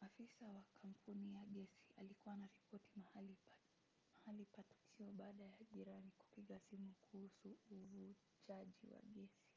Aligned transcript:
afisa 0.00 0.48
wa 0.50 0.62
kampuni 0.74 1.34
ya 1.36 1.44
gesi 1.46 1.92
alikuwa 1.98 2.34
anaripoti 2.34 2.90
mahali 2.96 3.36
pa 4.52 4.62
tukio 4.62 5.12
baada 5.12 5.44
ya 5.44 5.58
jirani 5.72 6.10
kupiga 6.18 6.60
simu 6.60 6.94
kuhusu 7.10 7.56
uvujaji 7.72 8.86
wa 8.90 9.00
gesi 9.14 9.52